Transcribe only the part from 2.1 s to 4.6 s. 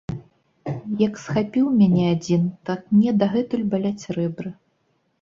адзін, так мне дагэтуль баляць рэбры.